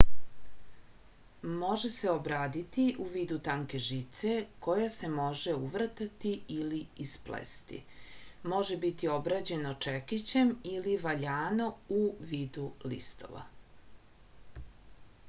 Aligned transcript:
može 1.57 1.89
se 1.95 2.07
obraditi 2.11 2.85
u 3.03 3.03
vidu 3.15 3.35
tanke 3.47 3.81
žice 3.87 4.31
koja 4.67 4.87
se 4.93 5.09
može 5.17 5.53
uvrtati 5.67 6.31
ili 6.55 6.79
isplesti 7.05 7.81
može 8.55 8.77
biti 8.85 9.11
obrađeno 9.17 9.73
čekićem 9.87 10.53
ili 10.71 10.95
valjano 11.05 11.67
u 11.99 11.99
vidu 12.33 12.65
listova 12.95 13.45